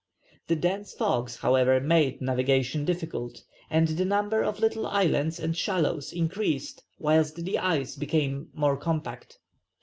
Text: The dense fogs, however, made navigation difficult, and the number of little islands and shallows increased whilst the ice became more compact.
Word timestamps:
The 0.47 0.55
dense 0.55 0.95
fogs, 0.95 1.35
however, 1.35 1.79
made 1.79 2.21
navigation 2.21 2.85
difficult, 2.85 3.43
and 3.69 3.87
the 3.87 4.03
number 4.03 4.41
of 4.43 4.59
little 4.59 4.87
islands 4.87 5.39
and 5.39 5.55
shallows 5.55 6.11
increased 6.11 6.81
whilst 6.97 7.35
the 7.45 7.59
ice 7.59 7.95
became 7.95 8.49
more 8.55 8.77
compact. 8.77 9.37